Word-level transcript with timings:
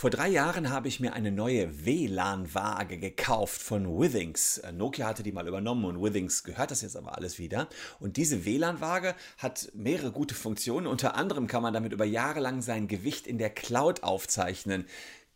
Vor 0.00 0.08
drei 0.08 0.28
Jahren 0.28 0.70
habe 0.70 0.88
ich 0.88 0.98
mir 1.00 1.12
eine 1.12 1.30
neue 1.30 1.84
WLAN-Waage 1.84 2.96
gekauft 2.96 3.60
von 3.60 4.00
Withings. 4.00 4.56
Äh, 4.56 4.72
Nokia 4.72 5.06
hatte 5.06 5.22
die 5.22 5.30
mal 5.30 5.46
übernommen 5.46 5.84
und 5.84 6.02
Withings 6.02 6.42
gehört 6.42 6.70
das 6.70 6.80
jetzt 6.80 6.96
aber 6.96 7.18
alles 7.18 7.38
wieder. 7.38 7.68
Und 7.98 8.16
diese 8.16 8.46
WLAN-Waage 8.46 9.14
hat 9.36 9.70
mehrere 9.74 10.10
gute 10.10 10.34
Funktionen. 10.34 10.86
Unter 10.86 11.16
anderem 11.16 11.46
kann 11.48 11.62
man 11.62 11.74
damit 11.74 11.92
über 11.92 12.06
Jahre 12.06 12.40
lang 12.40 12.62
sein 12.62 12.88
Gewicht 12.88 13.26
in 13.26 13.36
der 13.36 13.50
Cloud 13.50 14.02
aufzeichnen. 14.02 14.86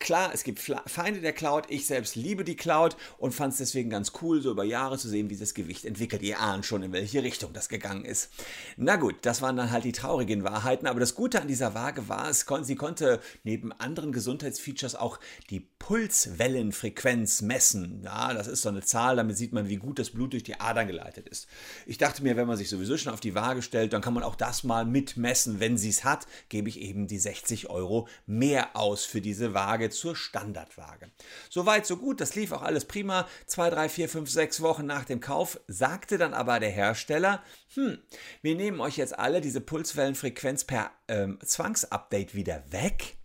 Klar, 0.04 0.32
es 0.34 0.44
gibt 0.44 0.60
Feinde 0.60 1.22
der 1.22 1.32
Cloud. 1.32 1.64
Ich 1.70 1.86
selbst 1.86 2.14
liebe 2.14 2.44
die 2.44 2.56
Cloud 2.56 2.94
und 3.16 3.32
fand 3.32 3.54
es 3.54 3.58
deswegen 3.58 3.88
ganz 3.88 4.12
cool, 4.20 4.42
so 4.42 4.50
über 4.50 4.62
Jahre 4.62 4.98
zu 4.98 5.08
sehen, 5.08 5.30
wie 5.30 5.36
das 5.36 5.54
Gewicht 5.54 5.86
entwickelt. 5.86 6.20
Ihr 6.20 6.40
ahnt 6.40 6.66
schon, 6.66 6.82
in 6.82 6.92
welche 6.92 7.22
Richtung 7.22 7.54
das 7.54 7.70
gegangen 7.70 8.04
ist. 8.04 8.30
Na 8.76 8.96
gut, 8.96 9.16
das 9.22 9.40
waren 9.40 9.56
dann 9.56 9.70
halt 9.70 9.84
die 9.84 9.92
traurigen 9.92 10.44
Wahrheiten. 10.44 10.86
Aber 10.86 11.00
das 11.00 11.14
Gute 11.14 11.40
an 11.40 11.48
dieser 11.48 11.72
Waage 11.72 12.06
war, 12.06 12.28
es 12.28 12.44
kon 12.44 12.64
sie 12.64 12.74
konnte 12.74 13.18
neben 13.44 13.72
anderen 13.72 14.12
Gesundheitsfeatures 14.12 14.94
auch 14.94 15.18
die 15.48 15.60
Pulswellenfrequenz 15.60 17.40
messen. 17.40 18.02
Ja, 18.04 18.34
das 18.34 18.46
ist 18.46 18.60
so 18.60 18.68
eine 18.68 18.82
Zahl, 18.82 19.16
damit 19.16 19.38
sieht 19.38 19.54
man, 19.54 19.70
wie 19.70 19.76
gut 19.76 19.98
das 19.98 20.10
Blut 20.10 20.34
durch 20.34 20.42
die 20.42 20.60
Adern 20.60 20.86
geleitet 20.86 21.30
ist. 21.30 21.48
Ich 21.86 21.96
dachte 21.96 22.22
mir, 22.22 22.36
wenn 22.36 22.46
man 22.46 22.58
sich 22.58 22.68
sowieso 22.68 22.98
schon 22.98 23.14
auf 23.14 23.20
die 23.20 23.34
Waage 23.34 23.62
stellt, 23.62 23.94
dann 23.94 24.02
kann 24.02 24.12
man 24.12 24.22
auch 24.22 24.36
das 24.36 24.64
mal 24.64 24.84
mitmessen. 24.84 25.60
Wenn 25.60 25.78
sie 25.78 25.88
es 25.88 26.04
hat, 26.04 26.26
gebe 26.50 26.68
ich 26.68 26.82
eben 26.82 27.06
die 27.06 27.18
60 27.18 27.70
Euro 27.70 28.06
mehr 28.26 28.76
aus 28.76 29.06
für 29.06 29.22
diese 29.22 29.54
Waage 29.54 29.93
zur 29.94 30.16
Standardwaage. 30.16 31.10
Soweit, 31.50 31.86
so 31.86 31.96
gut, 31.96 32.20
das 32.20 32.34
lief 32.34 32.52
auch 32.52 32.62
alles 32.62 32.84
prima. 32.84 33.26
Zwei, 33.46 33.70
drei, 33.70 33.88
vier, 33.88 34.08
fünf, 34.08 34.30
sechs 34.30 34.60
Wochen 34.60 34.86
nach 34.86 35.04
dem 35.04 35.20
Kauf 35.20 35.60
sagte 35.66 36.18
dann 36.18 36.34
aber 36.34 36.60
der 36.60 36.70
Hersteller, 36.70 37.42
hm, 37.74 37.98
wir 38.42 38.54
nehmen 38.54 38.80
euch 38.80 38.96
jetzt 38.96 39.18
alle 39.18 39.40
diese 39.40 39.60
Pulswellenfrequenz 39.60 40.64
per 40.64 40.90
ähm, 41.08 41.38
Zwangsupdate 41.44 42.34
wieder 42.34 42.62
weg. 42.70 43.16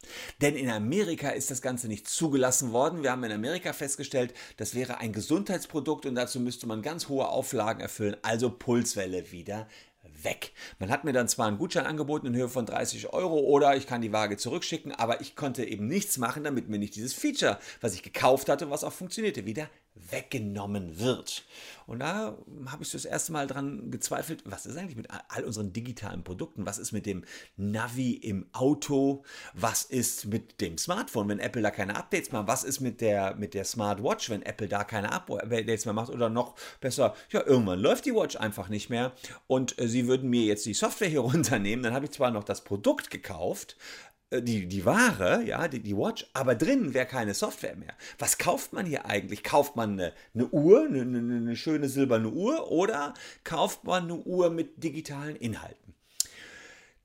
Denn 0.41 0.55
in 0.55 0.70
Amerika 0.70 1.30
ist 1.30 1.52
das 1.52 1.62
Ganze 1.62 1.88
nicht 1.88 2.08
zugelassen 2.08 2.72
worden. 2.72 3.04
Wir 3.04 3.12
haben 3.12 3.24
in 3.24 3.32
Amerika 3.32 3.74
festgestellt, 3.74 4.34
das 4.58 4.74
wäre 4.74 4.98
ein 4.98 5.13
Gesundheitsprodukt 5.13 6.05
und 6.05 6.15
dazu 6.15 6.40
müsste 6.40 6.68
man 6.68 6.82
ganz 6.82 7.10
hohe 7.10 7.27
Auflagen 7.27 7.82
erfüllen, 7.82 8.18
also 8.24 8.49
Pulswelle 8.49 9.32
wieder 9.32 9.68
weg. 10.23 10.51
Man 10.79 10.89
hat 10.89 11.03
mir 11.03 11.13
dann 11.13 11.27
zwar 11.27 11.48
einen 11.48 11.57
Gutschein 11.57 11.85
angeboten 11.85 12.27
in 12.27 12.35
Höhe 12.35 12.49
von 12.49 12.65
30 12.65 13.13
Euro 13.13 13.39
oder 13.39 13.75
ich 13.75 13.87
kann 13.87 14.01
die 14.01 14.12
Waage 14.12 14.37
zurückschicken, 14.37 14.93
aber 14.93 15.21
ich 15.21 15.35
konnte 15.35 15.65
eben 15.65 15.87
nichts 15.87 16.17
machen, 16.17 16.43
damit 16.43 16.70
mir 16.70 16.79
nicht 16.79 16.95
dieses 16.95 17.13
Feature, 17.13 17.59
was 17.81 17.93
ich 17.93 18.03
gekauft 18.03 18.49
hatte, 18.49 18.70
was 18.70 18.84
auch 18.84 18.93
funktionierte, 18.93 19.45
wieder 19.45 19.70
weggenommen 20.10 21.00
wird. 21.00 21.46
Und 21.90 22.00
da 22.00 22.38
habe 22.68 22.84
ich 22.84 22.92
das 22.92 23.05
erste 23.05 23.32
Mal 23.32 23.48
dran 23.48 23.90
gezweifelt, 23.90 24.44
was 24.46 24.68
ist 24.68 24.78
eigentlich 24.78 24.96
mit 24.96 25.08
all 25.30 25.44
unseren 25.44 25.74
digitalen 25.74 26.24
Produkten? 26.24 26.68
Was 26.68 26.78
ist 26.78 26.92
mit 26.92 27.08
dem 27.08 27.24
Navi 27.58 28.12
im 28.12 28.46
Auto? 28.54 29.24
Was 29.54 29.86
ist 29.86 30.26
mit 30.26 30.62
dem 30.62 30.77
Smartphone, 30.77 31.30
wenn 31.30 31.40
Apple 31.40 31.64
da 31.64 31.72
keine 31.72 31.96
Updates 31.96 32.32
macht? 32.32 32.48
Was 32.48 32.64
ist 32.64 32.80
mit 32.80 33.02
der, 33.02 33.36
mit 33.36 33.55
der 33.55 33.66
Smartwatch, 33.66 34.30
wenn 34.30 34.44
Apple 34.44 34.68
da 34.68 34.84
keine 34.84 35.12
Updates 35.12 35.86
mehr 35.86 35.96
macht? 35.96 36.12
Oder 36.12 36.30
noch 36.30 36.55
besser, 36.80 37.16
ja, 37.32 37.44
irgendwann 37.44 37.80
läuft 37.80 38.05
die 38.05 38.14
Watch 38.14 38.36
einfach 38.36 38.70
nicht 38.70 38.92
mehr 38.92 39.14
und 39.48 39.80
äh, 39.80 39.88
sie 39.88 40.08
würden 40.08 40.30
mir 40.30 40.44
jetzt 40.44 40.68
die 40.68 40.76
Software 40.76 41.10
hier 41.10 41.20
runternehmen. 41.22 41.82
Dann 41.82 41.94
habe 41.94 42.05
ich 42.05 42.12
zwar 42.12 42.30
noch 42.30 42.44
das 42.44 42.64
Produkt 42.64 43.10
gekauft, 43.10 43.77
die, 44.32 44.68
die 44.68 44.85
Ware, 44.85 45.44
ja, 45.44 45.68
die, 45.68 45.80
die 45.80 45.98
Watch, 45.98 46.27
aber 46.34 46.55
drin 46.55 46.94
wäre 46.94 47.05
keine 47.05 47.34
Software 47.34 47.76
mehr. 47.76 47.94
Was 48.20 48.38
kauft 48.38 48.74
man 48.74 48.86
hier 48.86 49.05
eigentlich? 49.05 49.44
Kauft 49.44 49.76
man 49.76 49.94
eine, 49.94 50.13
eine 50.36 50.48
Uhr, 50.48 50.86
eine, 50.86 51.02
eine, 51.02 51.18
eine 51.18 51.55
schöne 51.55 51.90
silberne 51.90 52.30
Uhr 52.30 52.71
oder 52.71 53.13
kauft 53.44 53.84
man 53.84 54.04
eine 54.04 54.16
Uhr 54.16 54.49
mit 54.52 54.84
digitalen 54.84 55.36
Inhalten? 55.36 55.96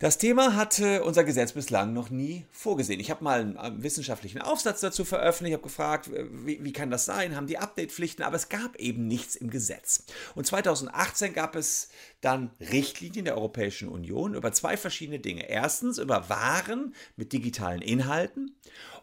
Das 0.05 0.19
Thema 0.19 0.55
hatte 0.55 1.03
unser 1.03 1.25
Gesetz 1.25 1.53
bislang 1.53 1.95
noch 1.95 2.11
nie 2.11 2.45
vorgesehen. 2.53 3.01
Ich 3.01 3.11
habe 3.11 3.25
mal 3.25 3.41
einen 3.41 3.83
wissenschaftlichen 3.83 4.39
Aufsatz 4.43 4.81
dazu 4.81 5.03
veröffentlicht, 5.03 5.55
habe 5.55 5.63
gefragt, 5.63 6.11
wie, 6.13 6.63
wie, 6.63 6.75
kann 6.75 6.91
das 6.91 7.07
sein, 7.07 7.35
haben 7.35 7.47
die 7.47 7.57
Update-Pflichten, 7.57 8.23
aber 8.23 8.37
es 8.37 8.51
gab 8.51 8.77
eben 8.77 9.07
nichts 9.09 9.35
im 9.35 9.49
Gesetz. 9.49 10.05
Und 10.35 10.47
2018 10.47 11.33
gab 11.33 11.57
es 11.57 11.89
dann 12.21 12.51
Richtlinien 12.61 13.25
der 13.25 13.39
Europäischen 13.39 13.89
Union 13.89 14.35
über 14.35 14.53
zwei 14.53 14.77
verschiedene 14.77 15.21
Dinge. 15.21 15.49
Erstens 15.49 15.97
über 15.97 16.29
Waren 16.29 16.95
mit 17.17 17.33
digitalen 17.33 17.81
Inhalten 17.81 18.59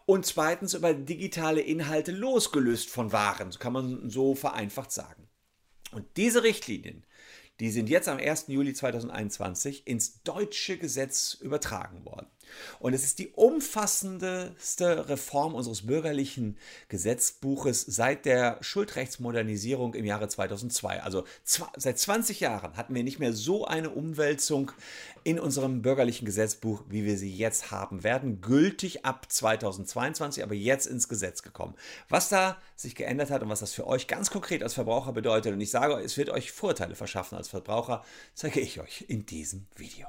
und 0.06 0.24
zweitens 0.24 0.72
über 0.72 0.94
digitale 0.94 1.62
Inhalte 1.62 2.12
losgelöst 2.12 2.88
von 2.88 3.10
Waren, 3.10 3.50
so 3.50 3.58
kann 3.58 3.72
man 3.72 4.08
so 4.08 4.36
vereinfacht 4.36 4.92
sagen. 4.92 5.28
Und 5.90 6.06
diese 6.16 6.44
Richtlinien 6.44 7.04
die 7.60 7.70
sind 7.70 7.88
jetzt 7.88 8.08
am 8.08 8.18
1. 8.18 8.46
Juli 8.48 8.74
2021 8.74 9.86
ins 9.86 10.22
deutsche 10.22 10.78
Gesetz 10.78 11.34
übertragen 11.34 12.04
worden. 12.04 12.26
Und 12.78 12.94
es 12.94 13.04
ist 13.04 13.18
die 13.18 13.28
umfassendste 13.28 15.08
Reform 15.08 15.54
unseres 15.54 15.86
bürgerlichen 15.86 16.56
Gesetzbuches 16.88 17.82
seit 17.82 18.24
der 18.24 18.58
Schuldrechtsmodernisierung 18.60 19.94
im 19.94 20.04
Jahre 20.04 20.28
2002. 20.28 21.02
Also 21.02 21.24
seit 21.44 21.98
20 21.98 22.40
Jahren 22.40 22.76
hatten 22.76 22.94
wir 22.94 23.04
nicht 23.04 23.18
mehr 23.18 23.32
so 23.32 23.64
eine 23.64 23.90
Umwälzung 23.90 24.72
in 25.24 25.38
unserem 25.38 25.82
bürgerlichen 25.82 26.24
Gesetzbuch, 26.24 26.82
wie 26.88 27.04
wir 27.04 27.16
sie 27.16 27.34
jetzt 27.34 27.70
haben 27.70 28.02
werden. 28.02 28.40
Gültig 28.40 29.04
ab 29.04 29.26
2022, 29.30 30.42
aber 30.42 30.54
jetzt 30.54 30.86
ins 30.86 31.08
Gesetz 31.08 31.42
gekommen. 31.42 31.74
Was 32.08 32.28
da 32.28 32.58
sich 32.76 32.94
geändert 32.94 33.30
hat 33.30 33.42
und 33.42 33.48
was 33.48 33.60
das 33.60 33.72
für 33.72 33.86
euch 33.86 34.06
ganz 34.06 34.30
konkret 34.30 34.62
als 34.62 34.74
Verbraucher 34.74 35.12
bedeutet, 35.12 35.52
und 35.52 35.60
ich 35.60 35.70
sage, 35.70 35.94
es 35.94 36.16
wird 36.16 36.30
euch 36.30 36.52
Vorteile 36.52 36.94
verschaffen 36.94 37.38
als 37.38 37.48
Verbraucher, 37.48 38.04
zeige 38.34 38.60
ich 38.60 38.80
euch 38.80 39.04
in 39.08 39.26
diesem 39.26 39.66
Video. 39.76 40.08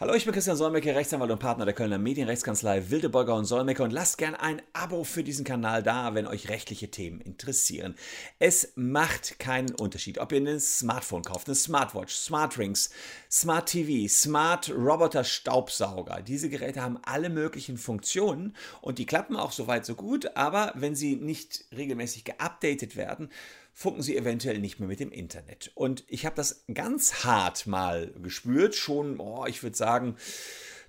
Hallo, 0.00 0.14
ich 0.14 0.24
bin 0.24 0.32
Christian 0.32 0.56
Solmecke, 0.56 0.94
Rechtsanwalt 0.94 1.30
und 1.30 1.40
Partner 1.40 1.66
der 1.66 1.74
Kölner 1.74 1.98
Medienrechtskanzlei 1.98 2.88
Wildeborger 2.88 3.34
und 3.34 3.44
Solmecke 3.44 3.82
und 3.82 3.92
lasst 3.92 4.16
gern 4.16 4.34
ein 4.34 4.62
Abo 4.72 5.04
für 5.04 5.22
diesen 5.22 5.44
Kanal 5.44 5.82
da, 5.82 6.14
wenn 6.14 6.26
euch 6.26 6.48
rechtliche 6.48 6.90
Themen 6.90 7.20
interessieren. 7.20 7.94
Es 8.38 8.72
macht 8.76 9.38
keinen 9.38 9.74
Unterschied, 9.74 10.16
ob 10.16 10.32
ihr 10.32 10.40
ein 10.40 10.58
Smartphone 10.58 11.20
kauft, 11.20 11.48
eine 11.48 11.54
Smartwatch, 11.54 12.14
Smartrings, 12.14 12.88
Smart 13.30 13.68
TV, 13.68 14.08
Smart 14.08 14.70
Roboter 14.70 15.22
Staubsauger. 15.22 16.22
Diese 16.22 16.48
Geräte 16.48 16.80
haben 16.80 16.98
alle 17.02 17.28
möglichen 17.28 17.76
Funktionen 17.76 18.56
und 18.80 18.96
die 18.96 19.04
klappen 19.04 19.36
auch 19.36 19.52
soweit 19.52 19.84
so 19.84 19.96
gut, 19.96 20.34
aber 20.34 20.72
wenn 20.76 20.94
sie 20.94 21.16
nicht 21.16 21.66
regelmäßig 21.76 22.24
geupdatet 22.24 22.96
werden, 22.96 23.28
funken 23.72 24.02
sie 24.02 24.16
eventuell 24.16 24.58
nicht 24.58 24.80
mehr 24.80 24.88
mit 24.88 25.00
dem 25.00 25.12
Internet. 25.12 25.70
Und 25.74 26.04
ich 26.08 26.26
habe 26.26 26.36
das 26.36 26.64
ganz 26.72 27.24
hart 27.24 27.66
mal 27.66 28.12
gespürt, 28.22 28.74
schon, 28.74 29.20
oh, 29.20 29.46
ich 29.46 29.62
würde 29.62 29.76
sagen, 29.76 30.16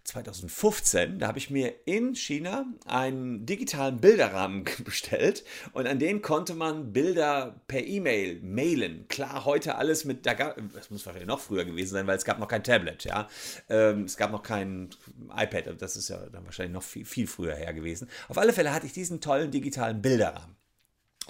2015, 0.04 1.20
da 1.20 1.28
habe 1.28 1.38
ich 1.38 1.50
mir 1.50 1.74
in 1.86 2.16
China 2.16 2.66
einen 2.86 3.46
digitalen 3.46 3.98
Bilderrahmen 4.02 4.66
bestellt 4.84 5.44
und 5.74 5.88
an 5.88 6.00
den 6.00 6.22
konnte 6.22 6.56
man 6.56 6.92
Bilder 6.92 7.62
per 7.68 7.86
E-Mail 7.86 8.42
mailen. 8.42 9.08
Klar, 9.10 9.46
heute 9.46 9.76
alles 9.76 10.06
mit, 10.06 10.26
da 10.26 10.34
gab, 10.34 10.58
das 10.74 10.90
muss 10.90 11.06
wahrscheinlich 11.06 11.28
noch 11.28 11.40
früher 11.40 11.66
gewesen 11.66 11.94
sein, 11.94 12.08
weil 12.08 12.18
es 12.18 12.26
gab 12.26 12.40
noch 12.40 12.48
kein 12.48 12.64
Tablet, 12.64 13.04
ja. 13.04 13.28
Ähm, 13.70 14.06
es 14.06 14.18
gab 14.18 14.32
noch 14.32 14.44
kein 14.44 14.90
iPad, 15.36 15.82
das 15.82 15.96
ist 15.96 16.10
ja 16.10 16.18
dann 16.30 16.46
wahrscheinlich 16.46 16.74
noch 16.74 16.84
viel, 16.84 17.06
viel 17.06 17.28
früher 17.28 17.56
her 17.56 17.74
gewesen. 17.74 18.10
Auf 18.28 18.38
alle 18.38 18.54
Fälle 18.54 18.74
hatte 18.74 18.88
ich 18.88 18.94
diesen 18.94 19.22
tollen 19.22 19.52
digitalen 19.52 20.02
Bilderrahmen. 20.02 20.56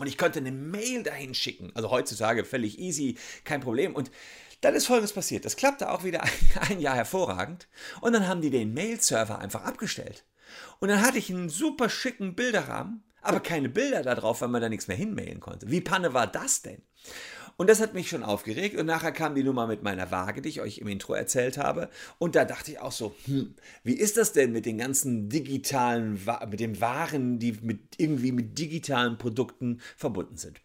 Und 0.01 0.07
ich 0.07 0.17
konnte 0.17 0.39
eine 0.39 0.51
Mail 0.51 1.03
dahin 1.03 1.33
schicken. 1.33 1.71
Also 1.75 1.91
heutzutage 1.91 2.43
völlig 2.43 2.79
easy, 2.79 3.17
kein 3.43 3.61
Problem. 3.61 3.95
Und 3.95 4.11
dann 4.61 4.75
ist 4.75 4.87
Folgendes 4.87 5.13
passiert. 5.13 5.45
Das 5.45 5.55
klappte 5.55 5.91
auch 5.91 6.03
wieder 6.03 6.23
ein, 6.23 6.31
ein 6.69 6.79
Jahr 6.79 6.95
hervorragend. 6.95 7.67
Und 8.01 8.13
dann 8.13 8.27
haben 8.27 8.41
die 8.41 8.49
den 8.49 8.73
Mail-Server 8.73 9.39
einfach 9.39 9.63
abgestellt. 9.63 10.25
Und 10.79 10.89
dann 10.89 11.01
hatte 11.01 11.17
ich 11.17 11.29
einen 11.29 11.49
super 11.49 11.89
schicken 11.89 12.35
Bilderrahmen, 12.35 13.03
aber 13.21 13.39
keine 13.39 13.69
Bilder 13.69 14.01
da 14.01 14.15
drauf, 14.15 14.41
weil 14.41 14.49
man 14.49 14.61
da 14.61 14.69
nichts 14.69 14.87
mehr 14.87 14.97
hinmailen 14.97 15.39
konnte. 15.39 15.69
Wie 15.69 15.81
Panne 15.81 16.13
war 16.13 16.27
das 16.27 16.61
denn? 16.61 16.81
Und 17.57 17.69
das 17.69 17.79
hat 17.79 17.93
mich 17.93 18.09
schon 18.09 18.23
aufgeregt. 18.23 18.75
Und 18.75 18.87
nachher 18.87 19.11
kam 19.11 19.35
die 19.35 19.43
Nummer 19.43 19.67
mit 19.67 19.83
meiner 19.83 20.09
Waage, 20.09 20.41
die 20.41 20.49
ich 20.49 20.61
euch 20.61 20.79
im 20.79 20.87
Intro 20.87 21.13
erzählt 21.13 21.59
habe. 21.59 21.89
Und 22.17 22.35
da 22.35 22.43
dachte 22.43 22.71
ich 22.71 22.79
auch 22.79 22.91
so, 22.91 23.13
hm, 23.25 23.53
wie 23.83 23.93
ist 23.93 24.17
das 24.17 24.33
denn 24.33 24.51
mit 24.51 24.65
den 24.65 24.79
ganzen 24.79 25.29
digitalen, 25.29 26.19
mit 26.49 26.59
den 26.59 26.81
Waren, 26.81 27.37
die 27.37 27.59
mit, 27.61 27.79
irgendwie 27.97 28.31
mit 28.31 28.57
digitalen 28.57 29.17
Produkten 29.19 29.79
verbunden 29.95 30.37
sind? 30.37 30.59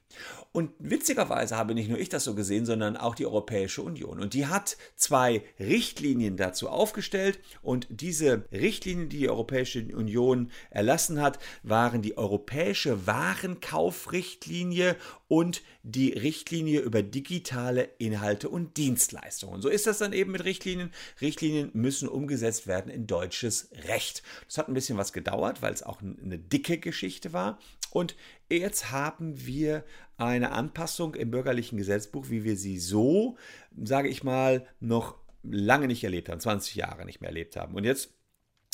Und 0.53 0.71
witzigerweise 0.79 1.57
habe 1.57 1.75
nicht 1.75 1.91
nur 1.91 1.99
ich 1.99 2.09
das 2.09 2.25
so 2.25 2.35
gesehen, 2.35 2.65
sondern 2.65 2.97
auch 2.97 3.15
die 3.15 3.27
Europäische 3.27 3.83
Union. 3.83 4.21
Und 4.21 4.33
die 4.33 4.47
hat 4.47 4.79
zwei 4.95 5.43
Richtlinien 5.61 6.39
dazu 6.39 6.71
aufgestellt. 6.71 7.39
Und 7.61 7.87
diese 7.91 8.47
Richtlinien, 8.53 9.11
die 9.11 9.19
die 9.19 9.29
Europäische 9.29 9.81
Union 9.95 10.51
erlassen 10.71 11.21
hat, 11.21 11.39
waren 11.63 12.01
die 12.01 12.17
Europäische 12.17 13.07
Warenkaufrichtlinie 13.07 14.97
und 15.29 15.63
die 15.83 16.13
Richtlinie 16.13 16.81
über 16.81 17.03
digitale 17.03 17.89
Inhalte 17.99 18.49
und 18.49 18.77
Dienstleistungen. 18.77 19.61
So 19.61 19.69
ist 19.69 19.87
das 19.87 19.99
dann 19.99 20.13
eben 20.13 20.33
mit 20.33 20.45
Richtlinien. 20.45 20.93
Richtlinien 21.21 21.71
müssen 21.73 22.09
umgesetzt 22.09 22.67
werden 22.67 22.91
in 22.91 23.07
deutsches 23.07 23.71
Recht. 23.89 24.23
Das 24.47 24.59
hat 24.59 24.69
ein 24.69 24.75
bisschen 24.75 24.99
was 24.99 25.13
gedauert, 25.13 25.63
weil 25.63 25.73
es 25.73 25.83
auch 25.83 26.01
eine 26.01 26.39
dicke 26.39 26.79
Geschichte 26.79 27.33
war. 27.33 27.59
Und 27.91 28.15
jetzt 28.49 28.91
haben 28.91 29.47
wir 29.47 29.85
eine 30.17 30.53
Anpassung 30.53 31.15
im 31.15 31.31
bürgerlichen 31.31 31.79
Gesetzbuch, 31.79 32.31
wie 32.31 32.45
wir 32.45 32.57
sie 32.57 32.79
so, 32.79 33.37
sage 33.83 34.09
ich 34.09 34.23
mal, 34.23 34.67
noch 34.81 35.17
lange 35.43 35.87
nicht 35.87 36.05
erlebt 36.05 36.29
haben, 36.29 36.41
20 36.41 36.75
Jahre 36.75 37.05
nicht 37.05 37.21
mehr 37.21 37.31
erlebt 37.31 37.57
haben. 37.57 37.75
Und 37.75 37.85
jetzt 37.85 38.16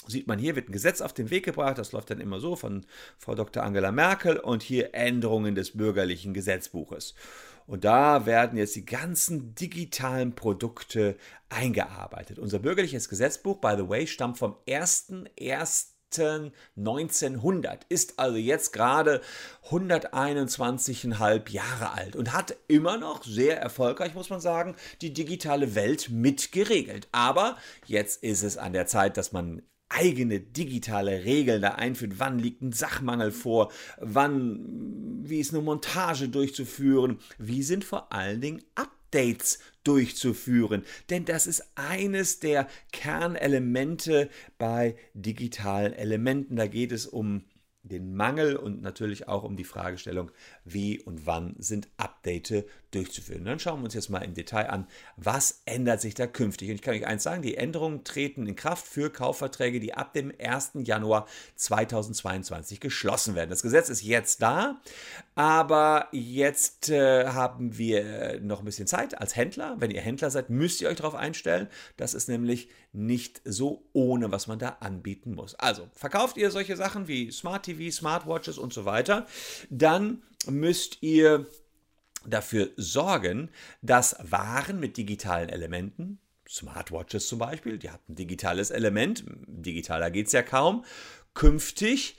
sieht 0.07 0.27
man 0.27 0.39
hier, 0.39 0.57
wird 0.57 0.69
ein 0.69 0.73
Gesetz 0.73 1.01
auf 1.01 1.13
den 1.13 1.31
Weg 1.31 1.45
gebracht, 1.45 1.79
das 1.79 1.93
läuft 1.93 2.11
dann 2.11 2.21
immer 2.21 2.41
so 2.41 2.57
von 2.57 2.85
Frau 3.19 3.35
Dr. 3.35 3.63
Angela 3.63 3.93
Merkel 3.93 4.39
und 4.39 4.63
hier 4.63 4.95
Änderungen 4.95 5.55
des 5.55 5.77
bürgerlichen 5.77 6.35
Gesetzbuches. 6.35 7.15
Und 7.67 7.85
da 7.85 8.27
werden 8.27 8.59
jetzt 8.59 8.75
die 8.77 8.85
ganzen 8.85 9.55
digitalen 9.55 10.35
Produkte 10.35 11.17
eingearbeitet. 11.49 12.39
Unser 12.39 12.59
bürgerliches 12.59 13.09
Gesetzbuch, 13.09 13.59
by 13.61 13.75
the 13.77 13.89
way, 13.89 14.07
stammt 14.07 14.39
vom 14.39 14.57
1.1. 14.67 15.93
1900, 16.77 17.85
ist 17.89 18.19
also 18.19 18.37
jetzt 18.37 18.73
gerade 18.73 19.23
121,5 19.71 21.51
Jahre 21.51 21.93
alt 21.93 22.17
und 22.17 22.35
hat 22.35 22.55
immer 22.69 22.99
noch 22.99 23.25
sehr 23.25 23.59
erfolgreich, 23.59 24.15
muss 24.15 24.29
man 24.29 24.41
sagen, 24.41 24.77
die 25.01 25.15
digitale 25.15 25.75
Welt 25.75 26.11
mitgeregelt. 26.11 27.09
Aber 27.13 27.57
jetzt 27.87 28.23
ist 28.23 28.43
es 28.43 28.59
an 28.59 28.75
der 28.75 28.87
Zeit, 28.87 29.17
dass 29.17 29.33
man 29.33 29.63
eigene 29.93 30.41
digitale 30.41 31.25
Regeln 31.25 31.62
da 31.62 31.73
einführt. 31.73 32.15
Wann 32.19 32.39
liegt 32.39 32.62
ein 32.62 32.73
Sachmangel 32.73 33.31
vor? 33.31 33.73
Wann, 34.00 35.23
wie 35.25 35.41
ist 35.41 35.53
eine 35.53 35.62
Montage 35.62 36.29
durchzuführen? 36.29 37.19
Wie 37.39 37.62
sind 37.62 37.85
vor 37.85 38.12
allen 38.12 38.41
Dingen 38.41 38.62
Updates 38.75 39.59
durchzuführen? 39.85 40.85
Denn 41.11 41.25
das 41.25 41.47
ist 41.47 41.65
eines 41.75 42.41
der 42.41 42.69
Kernelemente 42.93 44.31
bei 44.59 44.97
digitalen 45.15 45.93
Elementen. 45.93 46.56
Da 46.56 46.67
geht 46.67 46.93
es 46.93 47.06
um 47.06 47.44
den 47.93 48.15
Mangel 48.15 48.56
und 48.56 48.83
natürlich 48.83 49.29
auch 49.29 49.44
um 49.44 49.56
die 49.56 49.65
Fragestellung, 49.65 50.31
wie 50.65 51.00
und 51.00 51.27
wann 51.27 51.55
sind 51.59 51.89
Updates 51.97 52.65
durchzuführen. 52.91 53.44
Dann 53.44 53.59
schauen 53.59 53.81
wir 53.81 53.85
uns 53.85 53.94
jetzt 53.94 54.11
mal 54.11 54.19
im 54.19 54.35
Detail 54.35 54.71
an, 54.71 54.87
was 55.17 55.62
ändert 55.65 56.00
sich 56.00 56.15
da 56.15 56.27
künftig. 56.27 56.69
Und 56.69 56.77
ich 56.77 56.83
kann 56.83 56.94
euch 56.94 57.06
eins 57.06 57.23
sagen, 57.23 57.43
die 57.43 57.56
Änderungen 57.56 58.05
treten 58.05 58.47
in 58.47 58.56
Kraft 58.56 58.87
für 58.87 59.11
Kaufverträge, 59.11 59.81
die 59.81 59.94
ab 59.94 60.12
dem 60.12 60.33
1. 60.39 60.73
Januar 60.85 61.27
2022 61.56 62.81
geschlossen 62.81 63.35
werden. 63.35 63.50
Das 63.50 63.62
Gesetz 63.62 63.89
ist 63.89 64.03
jetzt 64.03 64.43
da, 64.43 64.81
aber 65.35 66.09
jetzt 66.12 66.91
äh, 66.91 67.29
haben 67.29 67.79
wir 67.79 68.41
noch 68.41 68.61
ein 68.61 68.65
bisschen 68.65 68.87
Zeit 68.87 69.19
als 69.19 69.37
Händler. 69.37 69.77
Wenn 69.79 69.91
ihr 69.91 70.00
Händler 70.00 70.31
seid, 70.31 70.50
müsst 70.50 70.81
ihr 70.81 70.89
euch 70.89 70.97
darauf 70.97 71.15
einstellen. 71.15 71.69
Das 71.97 72.15
ist 72.15 72.29
nämlich 72.29 72.69
nicht 72.93 73.41
so 73.44 73.89
ohne, 73.93 74.31
was 74.31 74.47
man 74.47 74.59
da 74.59 74.77
anbieten 74.81 75.35
muss. 75.35 75.55
Also, 75.55 75.89
verkauft 75.94 76.37
ihr 76.37 76.50
solche 76.50 76.77
Sachen 76.77 77.09
wie 77.09 77.31
Smart 77.31 77.65
TV, 77.65 77.91
Smartwatches 77.91 78.59
und 78.59 78.73
so 78.73 78.85
weiter, 78.85 79.27
dann 79.71 80.23
müsst 80.47 81.03
ihr 81.03 81.47
dafür 82.27 82.71
sorgen, 82.77 83.50
dass 83.81 84.17
Waren 84.23 84.79
mit 84.79 84.97
digitalen 84.97 85.49
Elementen, 85.49 86.19
Smartwatches 86.49 87.29
zum 87.29 87.39
Beispiel, 87.39 87.79
die 87.79 87.91
hat 87.91 88.06
ein 88.09 88.15
digitales 88.15 88.71
Element, 88.71 89.25
digitaler 89.47 90.11
geht 90.11 90.27
es 90.27 90.33
ja 90.33 90.43
kaum, 90.43 90.85
künftig 91.35 92.17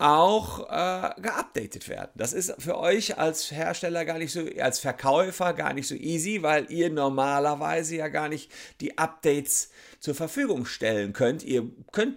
auch 0.00 0.60
äh, 0.70 1.20
geupdatet 1.20 1.88
werden. 1.88 2.10
Das 2.14 2.32
ist 2.32 2.54
für 2.58 2.78
euch 2.78 3.18
als 3.18 3.50
Hersteller 3.50 4.04
gar 4.04 4.18
nicht 4.18 4.32
so, 4.32 4.46
als 4.58 4.80
Verkäufer 4.80 5.52
gar 5.52 5.74
nicht 5.74 5.86
so 5.86 5.94
easy, 5.94 6.42
weil 6.42 6.70
ihr 6.70 6.90
normalerweise 6.90 7.96
ja 7.96 8.08
gar 8.08 8.28
nicht 8.28 8.50
die 8.80 8.96
Updates 8.96 9.70
zur 10.00 10.14
Verfügung 10.14 10.64
stellen 10.64 11.12
könnt. 11.12 11.42
Ihr 11.42 11.70
könnt 11.92 12.16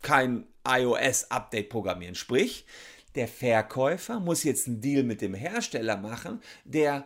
kein 0.00 0.46
iOS-Update 0.66 1.70
programmieren. 1.70 2.14
Sprich, 2.14 2.66
der 3.16 3.26
Verkäufer 3.26 4.20
muss 4.20 4.44
jetzt 4.44 4.68
einen 4.68 4.80
Deal 4.80 5.02
mit 5.02 5.20
dem 5.20 5.34
Hersteller 5.34 5.96
machen, 5.96 6.40
der 6.64 7.04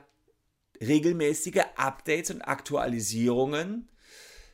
regelmäßige 0.81 1.63
Updates 1.77 2.31
und 2.31 2.43
Aktualisierungen 2.43 3.89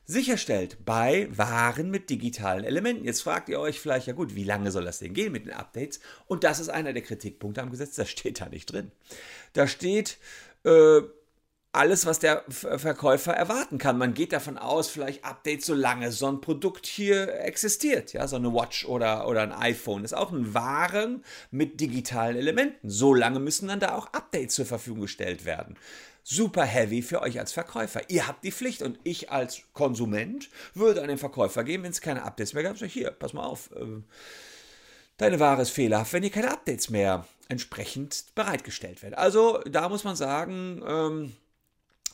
sicherstellt 0.07 0.79
bei 0.85 1.29
Waren 1.31 1.91
mit 1.91 2.11
digitalen 2.11 2.65
Elementen. 2.65 3.05
Jetzt 3.05 3.23
fragt 3.23 3.49
ihr 3.49 3.61
euch 3.61 3.81
vielleicht, 3.81 4.07
ja 4.07 4.13
gut, 4.13 4.35
wie 4.35 4.45
lange 4.45 4.71
soll 4.71 4.85
das 4.85 4.99
denn 4.99 5.15
gehen 5.15 5.33
mit 5.33 5.47
den 5.47 5.53
Updates? 5.53 6.01
Und 6.27 6.45
das 6.45 6.61
ist 6.61 6.69
einer 6.69 6.93
der 6.93 7.03
Kritikpunkte 7.03 7.63
am 7.63 7.71
Gesetz, 7.71 7.95
das 7.95 8.11
steht 8.11 8.41
da 8.41 8.49
nicht 8.49 8.67
drin. 8.67 8.93
Da 9.53 9.67
steht, 9.67 10.19
äh, 10.65 11.03
alles, 11.75 12.07
was 12.07 12.21
der 12.21 12.45
Verkäufer 12.49 13.33
erwarten 13.33 13.79
kann. 13.79 13.99
Man 13.99 14.15
geht 14.15 14.33
davon 14.33 14.59
aus, 14.59 14.89
vielleicht 14.89 15.25
Updates, 15.25 15.67
solange 15.67 16.13
so 16.13 16.29
ein 16.29 16.41
Produkt 16.41 16.87
hier 16.87 17.41
existiert. 17.41 18.13
Ja, 18.13 18.29
so 18.29 18.37
eine 18.37 18.55
Watch 18.55 18.85
oder, 18.85 19.27
oder 19.27 19.43
ein 19.43 19.53
iPhone 19.53 20.05
ist 20.05 20.15
auch 20.15 20.31
ein 20.31 20.55
Waren 20.55 21.25
mit 21.51 21.81
digitalen 21.81 22.37
Elementen. 22.37 22.89
Solange 22.89 23.41
müssen 23.41 23.69
dann 23.69 23.81
da 23.81 23.97
auch 23.97 24.07
Updates 24.13 24.55
zur 24.55 24.67
Verfügung 24.67 25.03
gestellt 25.03 25.45
werden. 25.45 25.77
Super 26.27 26.65
heavy 26.65 27.03
für 27.03 27.21
euch 27.21 27.39
als 27.39 27.53
Verkäufer. 27.53 28.01
Ihr 28.09 28.27
habt 28.27 28.45
die 28.45 28.51
Pflicht 28.51 28.81
und 28.81 28.99
ich 29.05 29.31
als 29.31 29.61
Konsument 29.75 30.49
würde 30.73 31.03
an 31.03 31.09
den 31.09 31.19
Verkäufer 31.19 31.65
gehen, 31.65 31.83
wenn 31.83 31.91
es 31.91 32.01
keine 32.01 32.23
Updates 32.23 32.55
mehr 32.55 32.63
gab. 32.63 32.79
Sag, 32.79 32.91
hier, 32.91 33.11
pass 33.11 33.35
mal 33.35 33.45
auf. 33.45 33.71
Äh, 33.73 34.03
deine 35.19 35.39
Ware 35.39 35.61
ist 35.61 35.71
fehlerhaft, 35.71 36.15
wenn 36.15 36.23
ihr 36.23 36.31
keine 36.31 36.51
Updates 36.51 36.89
mehr 36.89 37.27
entsprechend 37.49 38.25
bereitgestellt 38.35 39.03
werden. 39.03 39.15
Also 39.15 39.61
da 39.71 39.91
muss 39.91 40.05
man 40.05 40.17
sagen, 40.17 40.83
ähm, 40.87 41.37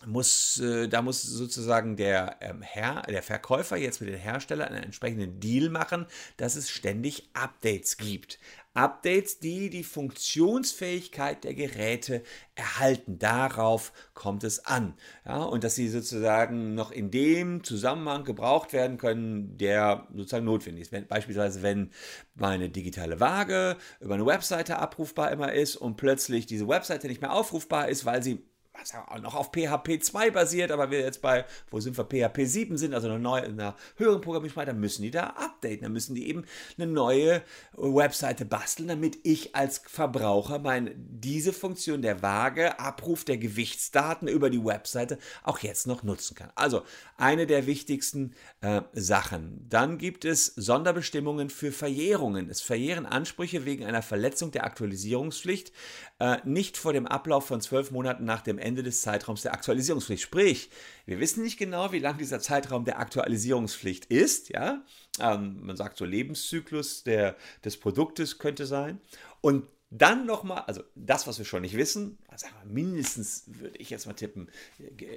muss, 0.07 0.59
äh, 0.59 0.89
da 0.89 1.03
muss 1.03 1.23
sozusagen 1.23 1.97
der, 1.97 2.37
ähm, 2.41 2.63
Herr, 2.63 3.03
der 3.03 3.23
Verkäufer 3.23 3.77
jetzt 3.77 4.01
mit 4.01 4.11
den 4.11 4.19
Herstellern 4.19 4.69
einen 4.69 4.85
entsprechenden 4.85 5.41
Deal 5.41 5.69
machen, 5.69 6.07
dass 6.37 6.57
es 6.57 6.71
ständig 6.71 7.29
Updates 7.35 7.97
gibt. 7.97 8.39
Updates, 8.75 9.41
die 9.41 9.69
die 9.69 9.83
Funktionsfähigkeit 9.83 11.43
der 11.43 11.55
Geräte 11.55 12.23
erhalten. 12.55 13.19
Darauf 13.19 13.93
kommt 14.15 14.45
es 14.45 14.65
an. 14.65 14.95
Ja, 15.27 15.43
und 15.43 15.65
dass 15.65 15.75
sie 15.75 15.89
sozusagen 15.89 16.75
noch 16.75 16.93
in 16.93 17.11
dem 17.11 17.65
Zusammenhang 17.65 18.25
gebraucht 18.25 18.73
werden 18.73 18.97
können, 18.97 19.59
der 19.59 20.07
sozusagen 20.15 20.45
notwendig 20.45 20.83
ist. 20.83 20.93
Wenn, 20.93 21.09
beispielsweise, 21.09 21.63
wenn 21.63 21.91
meine 22.35 22.69
digitale 22.69 23.19
Waage 23.19 23.77
über 24.01 24.15
eine 24.15 24.27
Webseite 24.27 24.79
abrufbar 24.79 25.33
immer 25.33 25.53
ist 25.53 25.77
und 25.77 25.97
plötzlich 25.97 26.47
diese 26.47 26.69
Webseite 26.69 27.09
nicht 27.09 27.21
mehr 27.21 27.33
aufrufbar 27.33 27.89
ist, 27.89 28.05
weil 28.05 28.23
sie 28.23 28.50
was 28.81 28.95
auch 28.95 29.19
noch 29.21 29.35
auf 29.35 29.51
PHP 29.53 30.03
2 30.03 30.31
basiert, 30.31 30.71
aber 30.71 30.91
wir 30.91 31.01
jetzt 31.01 31.23
bei, 31.23 31.45
wo 31.71 31.81
sind 31.81 31.97
wir, 31.97 32.05
PHP 32.05 32.41
7 32.45 32.79
sind, 32.79 32.95
also 32.95 33.09
einer, 33.09 33.19
neuen, 33.19 33.45
einer 33.45 33.77
höheren 33.97 34.21
Programmiersprache, 34.21 34.67
dann 34.67 34.81
müssen 34.81 35.03
die 35.03 35.11
da 35.11 35.29
updaten, 35.29 35.83
dann 35.83 35.93
müssen 35.93 36.15
die 36.15 36.29
eben 36.29 36.45
eine 36.77 36.87
neue 36.87 37.43
Webseite 37.73 38.45
basteln, 38.45 38.89
damit 38.89 39.19
ich 39.23 39.55
als 39.55 39.83
Verbraucher 39.87 40.59
meine, 40.59 40.93
diese 40.97 41.53
Funktion 41.53 42.03
der 42.03 42.23
Waage, 42.23 42.79
Abruf 42.79 43.25
der 43.25 43.39
Gewichtsdaten 43.39 44.29
über 44.29 44.51
die 44.51 44.65
Webseite 44.65 45.19
auch 45.43 45.59
jetzt 45.59 45.87
noch 45.87 46.03
nutzen 46.03 46.35
kann. 46.35 46.51
Also 46.55 46.83
eine 47.17 47.47
der 47.47 47.67
wichtigsten 47.67 48.35
äh, 48.61 48.83
Sachen. 48.93 49.67
Dann 49.69 49.99
gibt 49.99 50.25
es 50.25 50.47
Sonderbestimmungen 50.47 51.51
für 51.51 51.73
Verjährungen. 51.73 52.49
Es 52.49 52.63
verjähren 52.63 53.07
Ansprüche 53.07 53.65
wegen 53.65 53.85
einer 53.85 54.03
Verletzung 54.03 54.51
der 54.51 54.65
Aktualisierungspflicht 54.65 55.73
äh, 56.19 56.39
nicht 56.45 56.77
vor 56.77 56.93
dem 56.93 57.07
Ablauf 57.07 57.47
von 57.47 57.61
zwölf 57.61 57.91
Monaten 57.91 58.25
nach 58.25 58.43
dem 58.43 58.59
Ende 58.59 58.70
des 58.77 59.03
Zeitraums 59.03 59.43
der 59.43 59.53
Aktualisierungspflicht. 59.53 60.23
Sprich, 60.23 60.71
wir 61.07 61.21
wissen 61.21 61.43
nicht 61.43 61.59
genau, 61.59 61.93
wie 61.93 61.99
lang 61.99 62.19
dieser 62.19 62.41
Zeitraum 62.41 62.85
der 62.85 62.99
Aktualisierungspflicht 62.99 64.07
ist. 64.07 64.49
Ja? 64.49 64.85
Ähm, 65.21 65.59
man 65.63 65.77
sagt 65.77 65.97
so 65.99 66.05
Lebenszyklus 66.05 67.05
der, 67.05 67.37
des 67.65 67.79
Produktes 67.79 68.39
könnte 68.39 68.67
sein. 68.67 69.01
Und 69.41 69.67
dann 69.91 70.25
nochmal, 70.25 70.63
also 70.69 70.83
das, 70.95 71.27
was 71.27 71.39
wir 71.39 71.45
schon 71.45 71.63
nicht 71.63 71.77
wissen, 71.77 72.19
also 72.29 72.47
mindestens, 72.65 73.45
würde 73.49 73.77
ich 73.79 73.91
jetzt 73.91 74.07
mal 74.07 74.13
tippen, 74.13 74.49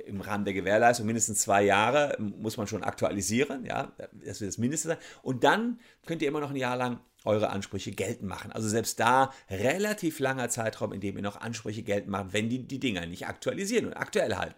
im 0.07 0.19
Rahmen 0.19 0.45
der 0.45 0.55
Gewährleistung, 0.55 1.05
mindestens 1.05 1.41
zwei 1.41 1.63
Jahre 1.63 2.17
muss 2.19 2.57
man 2.57 2.65
schon 2.65 2.83
aktualisieren, 2.83 3.65
ja, 3.65 3.91
das 4.25 4.41
wird 4.41 4.49
das 4.49 4.57
Mindeste 4.57 4.87
sein. 4.87 4.97
Und 5.21 5.43
dann 5.43 5.79
könnt 6.07 6.23
ihr 6.23 6.27
immer 6.27 6.39
noch 6.39 6.49
ein 6.49 6.55
Jahr 6.55 6.75
lang 6.75 7.01
eure 7.25 7.49
Ansprüche 7.49 7.91
geltend 7.91 8.29
machen. 8.29 8.51
Also 8.51 8.67
selbst 8.67 8.99
da 8.99 9.31
relativ 9.49 10.19
langer 10.19 10.49
Zeitraum, 10.49 10.93
in 10.93 11.01
dem 11.01 11.15
ihr 11.15 11.23
noch 11.23 11.41
Ansprüche 11.41 11.83
geltend 11.83 12.09
macht, 12.09 12.33
wenn 12.33 12.49
die 12.49 12.67
die 12.67 12.79
Dinger 12.79 13.05
nicht 13.05 13.27
aktualisieren 13.27 13.85
und 13.87 13.93
aktuell 13.93 14.35
halten. 14.35 14.55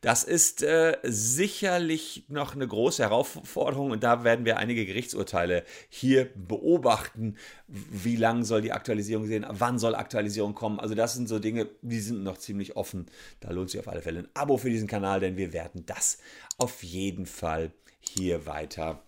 Das 0.00 0.22
ist 0.22 0.62
äh, 0.62 0.96
sicherlich 1.02 2.24
noch 2.28 2.54
eine 2.54 2.68
große 2.68 3.02
Herausforderung 3.02 3.90
und 3.90 4.04
da 4.04 4.22
werden 4.22 4.44
wir 4.44 4.56
einige 4.58 4.86
Gerichtsurteile 4.86 5.64
hier 5.88 6.28
beobachten. 6.36 7.36
Wie 7.66 8.14
lang 8.14 8.44
soll 8.44 8.62
die 8.62 8.70
Aktualisierung 8.70 9.26
sehen? 9.26 9.44
Wann 9.48 9.80
soll 9.80 9.96
Aktualisierung 9.96 10.54
kommen? 10.54 10.78
Also 10.78 10.94
das 10.94 11.14
sind 11.14 11.28
so 11.28 11.40
Dinge, 11.40 11.68
die 11.82 11.98
sind 11.98 12.22
noch 12.22 12.38
ziemlich 12.38 12.76
offen. 12.76 13.06
Da 13.40 13.50
lohnt 13.50 13.70
sich 13.70 13.80
auf 13.80 13.88
alle 13.88 14.02
Fälle 14.02 14.20
ein 14.20 14.28
Abo 14.34 14.56
für 14.56 14.70
diesen 14.70 14.86
Kanal, 14.86 15.18
denn 15.18 15.36
wir 15.36 15.52
werden 15.52 15.84
das 15.84 16.18
auf 16.58 16.84
jeden 16.84 17.26
Fall 17.26 17.72
hier 17.98 18.46
weiter 18.46 19.02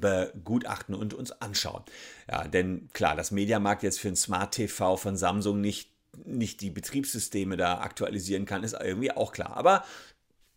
begutachten 0.00 0.94
und 0.94 1.14
uns 1.14 1.32
anschauen. 1.32 1.82
Ja, 2.30 2.46
denn 2.48 2.88
klar, 2.92 3.16
das 3.16 3.30
Mediamarkt 3.30 3.82
jetzt 3.82 4.00
für 4.00 4.08
ein 4.08 4.16
Smart 4.16 4.54
TV 4.54 4.96
von 4.96 5.16
Samsung 5.16 5.60
nicht 5.60 5.90
nicht 6.24 6.60
die 6.62 6.70
Betriebssysteme 6.70 7.56
da 7.56 7.78
aktualisieren 7.78 8.44
kann, 8.44 8.64
ist 8.64 8.74
irgendwie 8.74 9.12
auch 9.12 9.30
klar. 9.30 9.56
Aber 9.56 9.84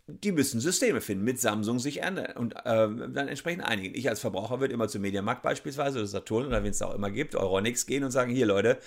die 0.07 0.31
müssen 0.31 0.59
Systeme 0.59 1.01
finden, 1.01 1.23
mit 1.23 1.39
Samsung 1.39 1.79
sich 1.79 2.01
ändern 2.01 2.35
und 2.37 2.53
äh, 2.55 2.59
dann 2.65 3.27
entsprechend 3.27 3.63
einigen. 3.63 3.95
Ich 3.95 4.09
als 4.09 4.19
Verbraucher 4.19 4.59
würde 4.59 4.73
immer 4.73 4.87
zu 4.87 4.99
Mediamarkt 4.99 5.43
beispielsweise 5.43 5.99
oder 5.99 6.07
Saturn 6.07 6.47
oder 6.47 6.63
wen 6.63 6.71
es 6.71 6.81
auch 6.81 6.93
immer 6.93 7.11
gibt, 7.11 7.35
Euronix 7.35 7.85
gehen 7.85 8.03
und 8.03 8.11
sagen, 8.11 8.33
hier 8.33 8.45
Leute, 8.45 8.79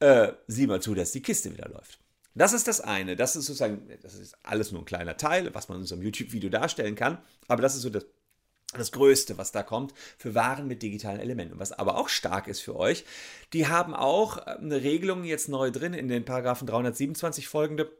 äh, 0.00 0.32
sieh 0.48 0.66
mal 0.66 0.82
zu, 0.82 0.94
dass 0.94 1.12
die 1.12 1.22
Kiste 1.22 1.52
wieder 1.52 1.68
läuft. 1.68 1.98
Das 2.34 2.52
ist 2.52 2.68
das 2.68 2.82
eine. 2.82 3.16
Das 3.16 3.34
ist 3.34 3.46
sozusagen, 3.46 3.88
das 4.02 4.14
ist 4.14 4.36
alles 4.42 4.70
nur 4.70 4.82
ein 4.82 4.84
kleiner 4.84 5.16
Teil, 5.16 5.54
was 5.54 5.68
man 5.68 5.76
in 5.76 5.82
unserem 5.82 6.02
YouTube-Video 6.02 6.50
darstellen 6.50 6.94
kann. 6.94 7.18
Aber 7.48 7.62
das 7.62 7.74
ist 7.74 7.82
so 7.82 7.88
das, 7.88 8.04
das 8.72 8.92
Größte, 8.92 9.38
was 9.38 9.52
da 9.52 9.62
kommt 9.62 9.94
für 10.18 10.34
Waren 10.34 10.66
mit 10.66 10.82
digitalen 10.82 11.20
Elementen. 11.20 11.58
Was 11.58 11.72
aber 11.72 11.96
auch 11.96 12.08
stark 12.08 12.48
ist 12.48 12.60
für 12.60 12.76
euch, 12.76 13.04
die 13.52 13.68
haben 13.68 13.94
auch 13.94 14.38
eine 14.38 14.82
Regelung 14.82 15.24
jetzt 15.24 15.48
neu 15.48 15.70
drin 15.70 15.94
in 15.94 16.08
den 16.08 16.24
Paragraphen 16.24 16.66
327 16.66 17.48
folgende 17.48 17.90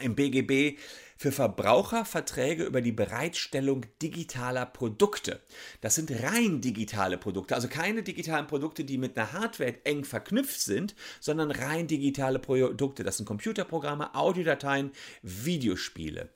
im 0.00 0.14
BGB 0.14 0.78
für 1.16 1.32
Verbraucherverträge 1.32 2.64
über 2.64 2.82
die 2.82 2.92
Bereitstellung 2.92 3.86
digitaler 4.02 4.66
Produkte. 4.66 5.40
Das 5.80 5.94
sind 5.94 6.10
rein 6.22 6.60
digitale 6.60 7.16
Produkte, 7.16 7.54
also 7.54 7.68
keine 7.68 8.02
digitalen 8.02 8.46
Produkte, 8.46 8.84
die 8.84 8.98
mit 8.98 9.16
einer 9.16 9.32
Hardware 9.32 9.74
eng 9.84 10.04
verknüpft 10.04 10.60
sind, 10.60 10.94
sondern 11.20 11.50
rein 11.50 11.86
digitale 11.86 12.38
Produkte. 12.38 13.02
Das 13.02 13.16
sind 13.16 13.26
Computerprogramme, 13.26 14.14
Audiodateien, 14.14 14.90
Videospiele. 15.22 16.28